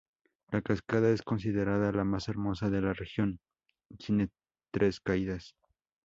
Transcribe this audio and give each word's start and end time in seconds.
La 0.49 0.63
cascada 0.63 1.11
es 1.11 1.21
considerada 1.21 1.91
la 1.91 2.03
más 2.03 2.27
hermosa 2.27 2.71
de 2.71 2.81
la 2.81 2.93
región 2.93 3.39
y 3.87 3.97
tiene 3.97 4.29
tres 4.71 4.99
caídas. 4.99 5.53